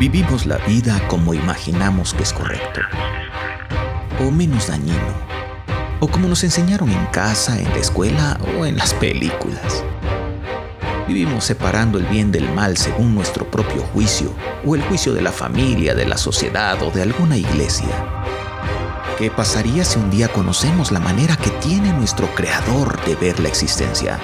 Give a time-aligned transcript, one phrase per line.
[0.00, 2.80] Vivimos la vida como imaginamos que es correcto,
[4.18, 4.96] o menos dañino,
[6.00, 9.84] o como nos enseñaron en casa, en la escuela o en las películas.
[11.06, 14.32] Vivimos separando el bien del mal según nuestro propio juicio,
[14.64, 17.94] o el juicio de la familia, de la sociedad o de alguna iglesia.
[19.18, 23.48] ¿Qué pasaría si un día conocemos la manera que tiene nuestro Creador de ver la
[23.48, 24.18] existencia?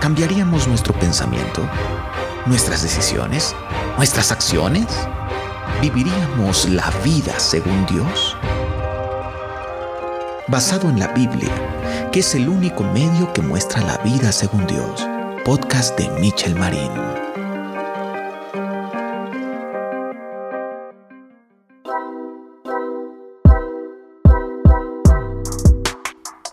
[0.00, 1.68] ¿Cambiaríamos nuestro pensamiento?
[2.46, 3.54] ¿Nuestras decisiones?
[3.98, 4.86] ¿Nuestras acciones?
[5.80, 8.36] ¿Viviríamos la vida según Dios?
[10.46, 15.08] Basado en la Biblia, que es el único medio que muestra la vida según Dios.
[15.42, 16.90] Podcast de Michel Marín.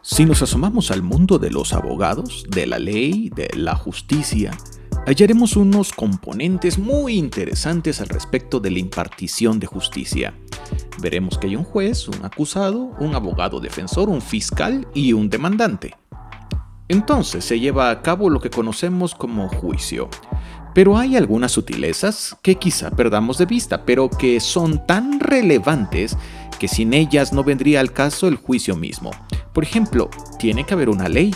[0.04, 4.58] Si nos asomamos al mundo de los abogados, de la ley, de la justicia,
[5.08, 10.34] hallaremos unos componentes muy interesantes al respecto de la impartición de justicia.
[11.00, 15.96] Veremos que hay un juez, un acusado, un abogado defensor, un fiscal y un demandante.
[16.90, 20.10] Entonces se lleva a cabo lo que conocemos como juicio.
[20.74, 26.18] Pero hay algunas sutilezas que quizá perdamos de vista, pero que son tan relevantes
[26.60, 29.12] que sin ellas no vendría al caso el juicio mismo.
[29.54, 31.34] Por ejemplo, tiene que haber una ley,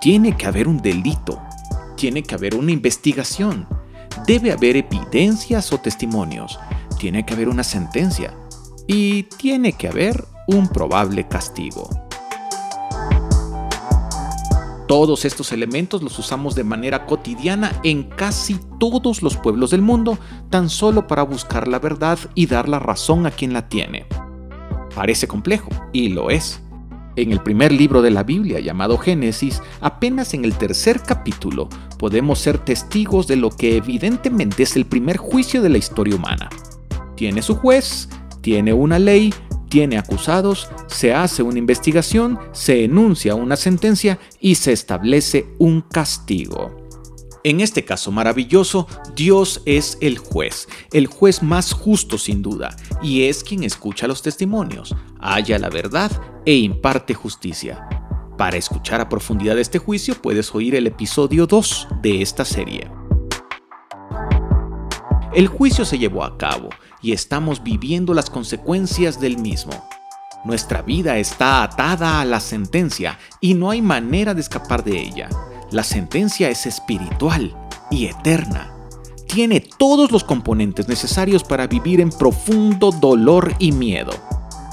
[0.00, 1.40] tiene que haber un delito,
[1.96, 3.66] tiene que haber una investigación,
[4.26, 6.58] debe haber evidencias o testimonios,
[6.98, 8.34] tiene que haber una sentencia
[8.86, 11.88] y tiene que haber un probable castigo.
[14.86, 20.16] Todos estos elementos los usamos de manera cotidiana en casi todos los pueblos del mundo,
[20.48, 24.06] tan solo para buscar la verdad y dar la razón a quien la tiene.
[24.94, 26.62] Parece complejo, y lo es.
[27.16, 32.38] En el primer libro de la Biblia, llamado Génesis, apenas en el tercer capítulo, podemos
[32.38, 36.48] ser testigos de lo que evidentemente es el primer juicio de la historia humana.
[37.16, 38.08] Tiene su juez,
[38.40, 39.32] tiene una ley,
[39.68, 46.86] tiene acusados, se hace una investigación, se enuncia una sentencia y se establece un castigo.
[47.44, 53.24] En este caso maravilloso, Dios es el juez, el juez más justo sin duda, y
[53.24, 56.10] es quien escucha los testimonios, halla la verdad
[56.44, 57.95] e imparte justicia.
[58.36, 62.90] Para escuchar a profundidad este juicio puedes oír el episodio 2 de esta serie.
[65.32, 66.68] El juicio se llevó a cabo
[67.00, 69.72] y estamos viviendo las consecuencias del mismo.
[70.44, 75.30] Nuestra vida está atada a la sentencia y no hay manera de escapar de ella.
[75.70, 77.56] La sentencia es espiritual
[77.90, 78.70] y eterna.
[79.26, 84.12] Tiene todos los componentes necesarios para vivir en profundo dolor y miedo.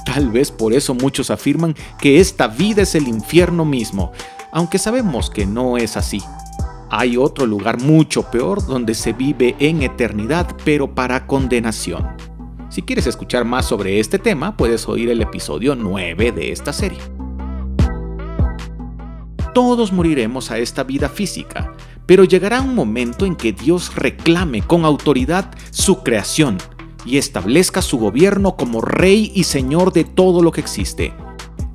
[0.04, 4.12] Tal vez por eso muchos afirman que esta vida es el infierno mismo,
[4.52, 6.22] aunque sabemos que no es así.
[6.90, 12.06] Hay otro lugar mucho peor donde se vive en eternidad, pero para condenación.
[12.68, 17.00] Si quieres escuchar más sobre este tema, puedes oír el episodio 9 de esta serie.
[19.54, 21.72] Todos moriremos a esta vida física,
[22.06, 26.58] pero llegará un momento en que Dios reclame con autoridad su creación
[27.04, 31.12] y establezca su gobierno como rey y señor de todo lo que existe.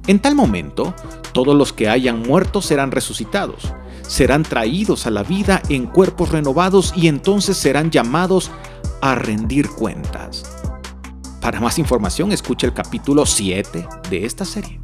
[0.07, 0.93] En tal momento,
[1.33, 6.93] todos los que hayan muerto serán resucitados, serán traídos a la vida en cuerpos renovados
[6.95, 8.49] y entonces serán llamados
[9.01, 10.43] a rendir cuentas.
[11.41, 14.79] Para más información, escuche el capítulo 7 de esta serie.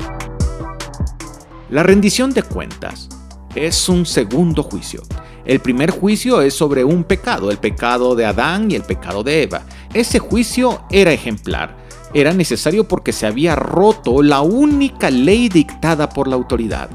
[1.70, 3.10] La rendición de cuentas
[3.56, 5.02] es un segundo juicio.
[5.46, 9.44] El primer juicio es sobre un pecado, el pecado de Adán y el pecado de
[9.44, 9.64] Eva.
[9.96, 11.78] Ese juicio era ejemplar.
[12.14, 16.90] Era necesario porque se había roto la única ley dictada por la autoridad.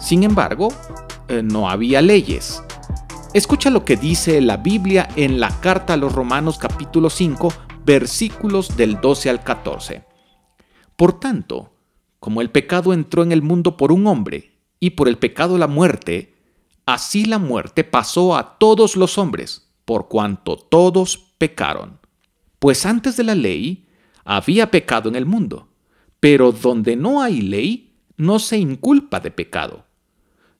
[0.00, 0.66] Sin embargo,
[1.28, 2.60] eh, no había leyes.
[3.34, 7.52] Escucha lo que dice la Biblia en la carta a los Romanos capítulo 5,
[7.84, 10.04] versículos del 12 al 14.
[10.96, 11.76] Por tanto,
[12.18, 15.68] como el pecado entró en el mundo por un hombre, y por el pecado la
[15.68, 16.34] muerte,
[16.84, 22.02] así la muerte pasó a todos los hombres, por cuanto todos pecaron.
[22.64, 23.84] Pues antes de la ley
[24.24, 25.68] había pecado en el mundo,
[26.18, 29.84] pero donde no hay ley, no se inculpa de pecado.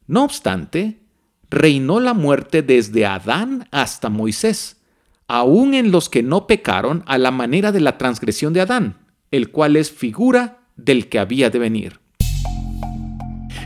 [0.07, 1.01] No obstante,
[1.49, 4.83] reinó la muerte desde Adán hasta Moisés,
[5.29, 8.99] aun en los que no pecaron a la manera de la transgresión de Adán,
[9.31, 12.01] el cual es figura del que había de venir.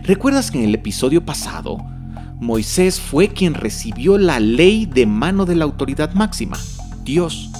[0.05, 1.79] ¿Recuerdas que en el episodio pasado,
[2.41, 6.57] Moisés fue quien recibió la ley de mano de la autoridad máxima,
[7.03, 7.51] Dios?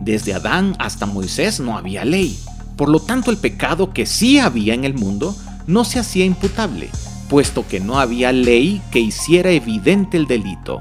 [0.00, 2.38] Desde Adán hasta Moisés no había ley,
[2.76, 5.34] por lo tanto el pecado que sí había en el mundo
[5.66, 6.90] no se hacía imputable,
[7.28, 10.80] puesto que no había ley que hiciera evidente el delito.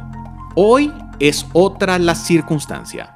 [0.56, 3.16] Hoy es otra la circunstancia.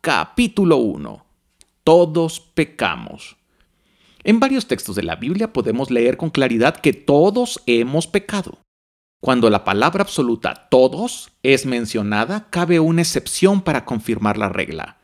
[0.00, 1.26] Capítulo 1.
[1.84, 3.36] Todos pecamos.
[4.22, 8.58] En varios textos de la Biblia podemos leer con claridad que todos hemos pecado.
[9.22, 14.96] Cuando la palabra absoluta todos es mencionada, cabe una excepción para confirmar la regla.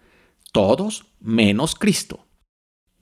[0.53, 2.21] Todos menos Cristo.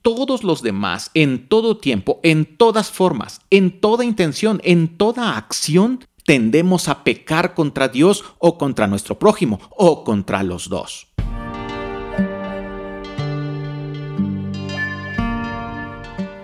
[0.01, 6.03] Todos los demás, en todo tiempo, en todas formas, en toda intención, en toda acción,
[6.25, 11.07] tendemos a pecar contra Dios o contra nuestro prójimo o contra los dos.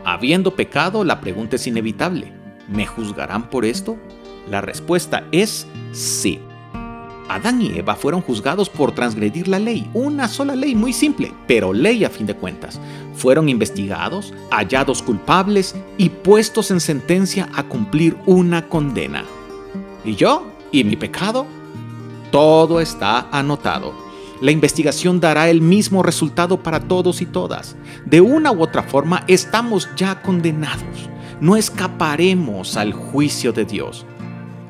[0.06, 2.32] Habiendo pecado, la pregunta es inevitable.
[2.70, 3.98] ¿Me juzgarán por esto?
[4.50, 6.40] La respuesta es sí.
[7.30, 11.72] Adán y Eva fueron juzgados por transgredir la ley, una sola ley muy simple, pero
[11.72, 12.80] ley a fin de cuentas.
[13.16, 19.24] Fueron investigados, hallados culpables y puestos en sentencia a cumplir una condena.
[20.04, 20.46] ¿Y yo?
[20.74, 21.46] ¿Y mi pecado?
[22.32, 23.94] Todo está anotado.
[24.42, 27.76] La investigación dará el mismo resultado para todos y todas.
[28.06, 31.10] De una u otra forma estamos ya condenados.
[31.40, 34.06] No escaparemos al juicio de Dios.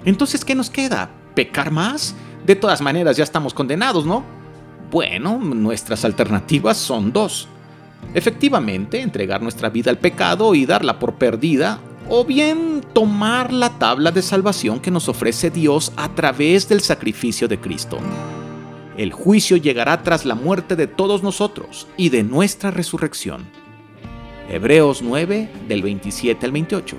[0.05, 1.09] Entonces, ¿qué nos queda?
[1.35, 2.15] ¿Pecar más?
[2.45, 4.23] De todas maneras, ya estamos condenados, ¿no?
[4.89, 7.47] Bueno, nuestras alternativas son dos.
[8.13, 14.11] Efectivamente, entregar nuestra vida al pecado y darla por perdida, o bien tomar la tabla
[14.11, 17.99] de salvación que nos ofrece Dios a través del sacrificio de Cristo.
[18.97, 23.45] El juicio llegará tras la muerte de todos nosotros y de nuestra resurrección.
[24.49, 26.97] Hebreos 9 del 27 al 28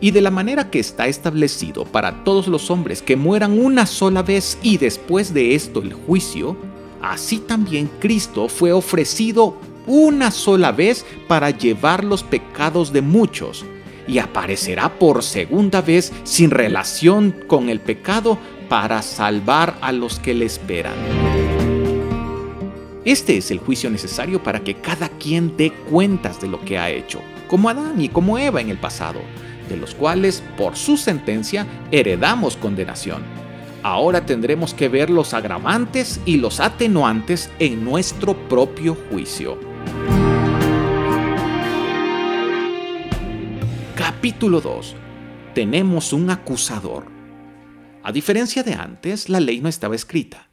[0.00, 4.22] y de la manera que está establecido para todos los hombres que mueran una sola
[4.22, 6.56] vez y después de esto el juicio,
[7.02, 9.56] así también Cristo fue ofrecido
[9.86, 13.64] una sola vez para llevar los pecados de muchos
[14.06, 20.34] y aparecerá por segunda vez sin relación con el pecado para salvar a los que
[20.34, 20.94] le esperan.
[23.04, 26.90] Este es el juicio necesario para que cada quien dé cuentas de lo que ha
[26.90, 29.20] hecho, como Adán y como Eva en el pasado
[29.68, 33.22] de los cuales, por su sentencia, heredamos condenación.
[33.82, 39.58] Ahora tendremos que ver los agravantes y los atenuantes en nuestro propio juicio.
[43.94, 44.96] Capítulo 2.
[45.54, 47.04] Tenemos un acusador.
[48.02, 50.48] A diferencia de antes, la ley no estaba escrita.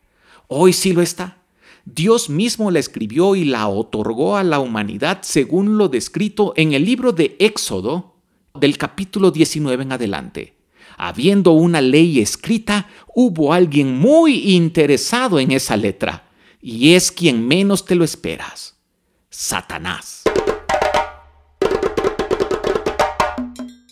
[0.47, 1.37] Hoy sí lo está.
[1.85, 6.83] Dios mismo la escribió y la otorgó a la humanidad según lo descrito en el
[6.83, 8.14] libro de Éxodo,
[8.59, 10.55] del capítulo 19 en adelante.
[10.97, 16.29] Habiendo una ley escrita, hubo alguien muy interesado en esa letra,
[16.61, 18.77] y es quien menos te lo esperas,
[19.29, 20.23] Satanás.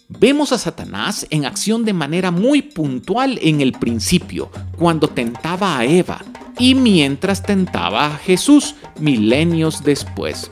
[0.08, 5.86] Vemos a Satanás en acción de manera muy puntual en el principio, cuando tentaba a
[5.86, 6.22] Eva,
[6.58, 10.50] y mientras tentaba a Jesús milenios después.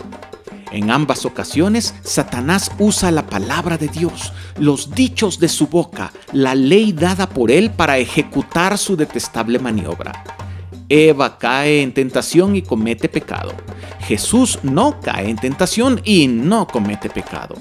[0.71, 6.55] En ambas ocasiones, Satanás usa la palabra de Dios, los dichos de su boca, la
[6.55, 10.23] ley dada por él para ejecutar su detestable maniobra.
[10.87, 13.53] Eva cae en tentación y comete pecado.
[14.01, 17.55] Jesús no cae en tentación y no comete pecado.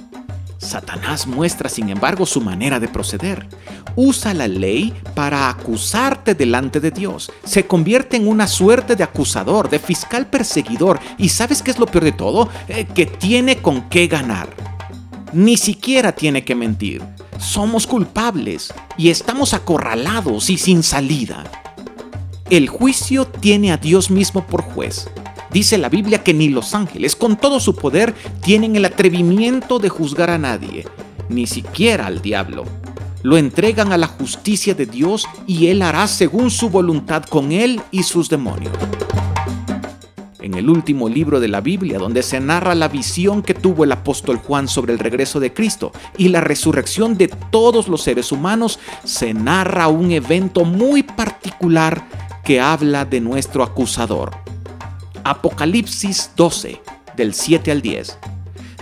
[0.61, 3.49] Satanás muestra, sin embargo, su manera de proceder.
[3.97, 7.33] Usa la ley para acusarte delante de Dios.
[7.45, 11.01] Se convierte en una suerte de acusador, de fiscal perseguidor.
[11.17, 12.51] ¿Y sabes qué es lo peor de todo?
[12.69, 14.51] Eh, que tiene con qué ganar.
[15.33, 17.03] Ni siquiera tiene que mentir.
[17.39, 21.43] Somos culpables y estamos acorralados y sin salida.
[22.51, 25.09] El juicio tiene a Dios mismo por juez.
[25.53, 29.89] Dice la Biblia que ni los ángeles, con todo su poder, tienen el atrevimiento de
[29.89, 30.87] juzgar a nadie,
[31.29, 32.65] ni siquiera al diablo.
[33.23, 37.81] Lo entregan a la justicia de Dios y Él hará según su voluntad con Él
[37.91, 38.73] y sus demonios.
[40.41, 43.93] En el último libro de la Biblia, donde se narra la visión que tuvo el
[43.93, 48.79] apóstol Juan sobre el regreso de Cristo y la resurrección de todos los seres humanos,
[49.05, 52.03] se narra un evento muy particular
[52.43, 54.31] que habla de nuestro acusador,
[55.25, 56.81] Apocalipsis 12,
[57.17, 58.19] del 7 al 10.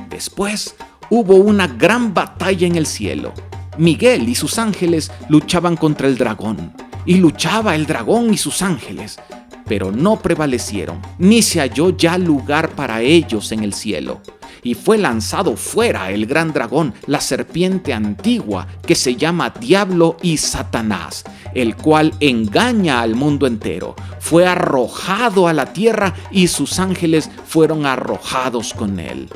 [0.08, 0.74] Después
[1.10, 3.32] hubo una gran batalla en el cielo.
[3.76, 6.72] Miguel y sus ángeles luchaban contra el dragón,
[7.06, 9.18] y luchaba el dragón y sus ángeles,
[9.66, 14.20] pero no prevalecieron, ni se halló ya lugar para ellos en el cielo
[14.62, 20.36] y fue lanzado fuera el gran dragón, la serpiente antigua, que se llama Diablo y
[20.36, 21.24] Satanás,
[21.54, 23.94] el cual engaña al mundo entero.
[24.20, 29.28] Fue arrojado a la tierra y sus ángeles fueron arrojados con él.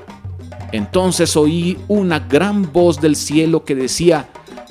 [0.72, 4.28] Entonces oí una gran voz del cielo que decía,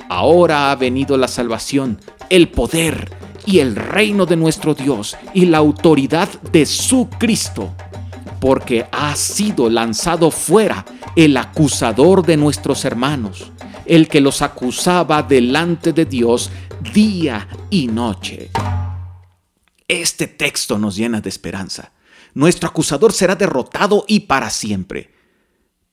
[0.08, 3.10] Ahora ha venido la salvación, el poder
[3.46, 7.74] y el reino de nuestro Dios y la autoridad de su Cristo,
[8.42, 10.84] porque ha sido lanzado fuera
[11.14, 13.52] el acusador de nuestros hermanos,
[13.86, 16.50] el que los acusaba delante de Dios
[16.92, 18.50] día y noche.
[19.86, 21.92] Este texto nos llena de esperanza.
[22.34, 25.14] Nuestro acusador será derrotado y para siempre.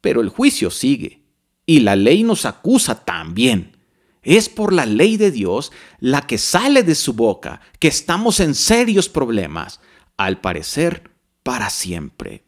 [0.01, 1.22] Pero el juicio sigue,
[1.68, 3.77] y la ley nos acusa también.
[4.24, 8.56] Es por la ley de Dios la que sale de su boca que estamos en
[8.56, 9.82] serios problemas,
[10.18, 11.19] al parecer
[11.50, 12.44] para siempre.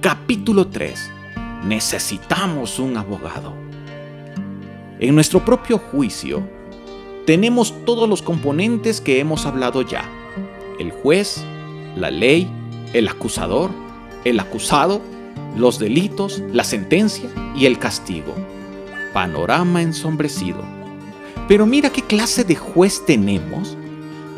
[0.00, 1.10] Capítulo 3.
[1.64, 3.54] Necesitamos un abogado.
[5.00, 6.48] En nuestro propio juicio,
[7.26, 10.04] tenemos todos los componentes que hemos hablado ya.
[10.78, 11.44] El juez,
[11.96, 12.48] la ley,
[12.92, 13.72] el acusador,
[14.24, 15.00] el acusado,
[15.56, 18.32] los delitos, la sentencia y el castigo
[19.12, 20.62] panorama ensombrecido.
[21.48, 23.76] Pero mira qué clase de juez tenemos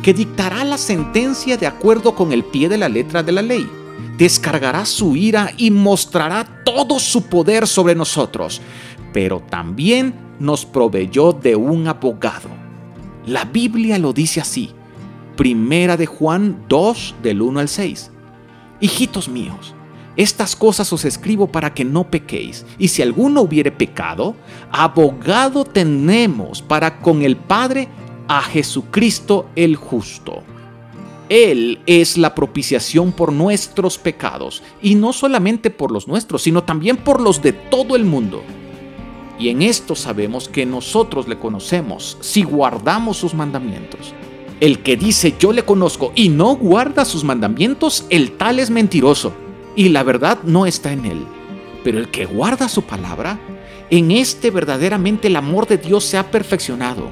[0.03, 3.69] que dictará la sentencia de acuerdo con el pie de la letra de la ley.
[4.17, 8.61] Descargará su ira y mostrará todo su poder sobre nosotros,
[9.13, 12.49] pero también nos proveyó de un abogado.
[13.27, 14.71] La Biblia lo dice así.
[15.37, 18.11] Primera de Juan 2 del 1 al 6.
[18.81, 19.75] Hijitos míos,
[20.17, 22.67] estas cosas os escribo para que no pequéis.
[22.79, 24.35] Y si alguno hubiere pecado,
[24.71, 27.89] abogado tenemos para con el Padre
[28.31, 30.45] a Jesucristo el justo.
[31.29, 36.97] Él es la propiciación por nuestros pecados, y no solamente por los nuestros, sino también
[36.97, 38.45] por los de todo el mundo.
[39.37, 44.15] Y en esto sabemos que nosotros le conocemos si guardamos sus mandamientos.
[44.61, 49.33] El que dice yo le conozco y no guarda sus mandamientos, el tal es mentiroso
[49.75, 51.27] y la verdad no está en él.
[51.83, 53.41] Pero el que guarda su palabra,
[53.91, 57.11] en este verdaderamente el amor de Dios se ha perfeccionado.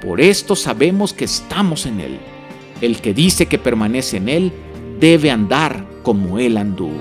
[0.00, 2.18] Por esto sabemos que estamos en él.
[2.80, 4.52] El que dice que permanece en él
[5.00, 6.98] debe andar como él anduvo.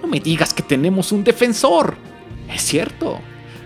[0.00, 1.96] No me digas que tenemos un defensor.
[2.48, 3.20] Es cierto,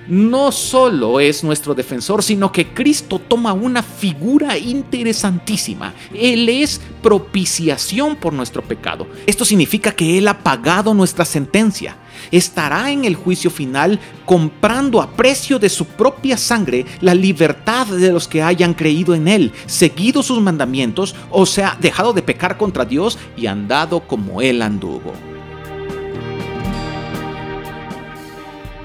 [0.08, 5.94] no solo es nuestro defensor, sino que Cristo toma una figura interesantísima.
[6.14, 9.06] Él es propiciación por nuestro pecado.
[9.26, 11.96] Esto significa que Él ha pagado nuestra sentencia.
[12.30, 18.12] Estará en el juicio final comprando a precio de su propia sangre la libertad de
[18.12, 22.84] los que hayan creído en Él, seguido sus mandamientos, o sea, dejado de pecar contra
[22.84, 25.12] Dios y andado como Él anduvo.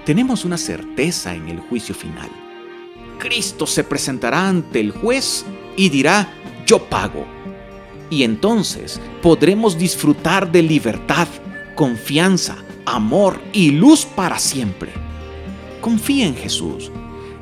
[0.05, 2.29] tenemos una certeza en el juicio final.
[3.17, 5.45] Cristo se presentará ante el juez
[5.77, 6.33] y dirá,
[6.65, 7.25] yo pago.
[8.09, 11.27] Y entonces podremos disfrutar de libertad,
[11.75, 14.91] confianza, amor y luz para siempre.
[15.81, 16.91] Confía en Jesús.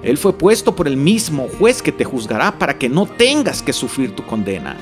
[0.02, 3.74] Él fue puesto por el mismo juez que te juzgará para que no tengas que
[3.74, 4.78] sufrir tu condena.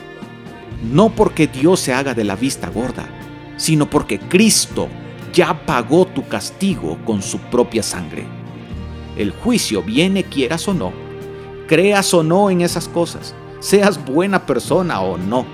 [0.84, 3.08] No porque Dios se haga de la vista gorda,
[3.58, 4.88] sino porque Cristo
[5.34, 8.26] ya pagó tu castigo con su propia sangre.
[9.18, 10.92] El juicio viene quieras o no,
[11.68, 15.46] creas o no en esas cosas, seas buena persona o no.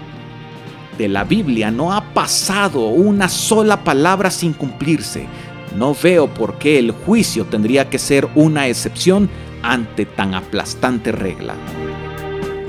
[0.98, 5.28] De la Biblia no pasado una sola palabra sin cumplirse.
[5.76, 9.30] No veo por qué el juicio tendría que ser una excepción
[9.64, 11.56] ante tan aplastante regla.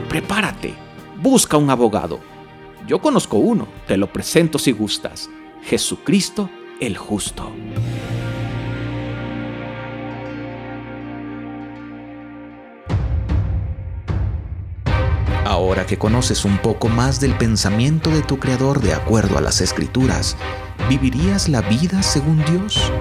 [0.08, 0.74] Prepárate,
[1.20, 2.20] busca un abogado.
[2.86, 5.28] Yo conozco uno, te lo presento si gustas.
[5.62, 7.50] Jesucristo el justo.
[15.74, 19.60] Ahora que conoces un poco más del pensamiento de tu Creador de acuerdo a las
[19.60, 20.36] Escrituras,
[20.88, 22.92] ¿vivirías la vida según Dios?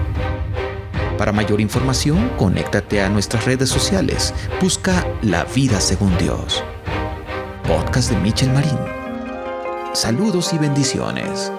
[1.20, 4.34] Para mayor información, conéctate a nuestras redes sociales.
[4.60, 6.63] Busca La Vida Según Dios.
[7.68, 8.80] Podcast de Michel Marín.
[9.94, 11.51] Saludos y bendiciones.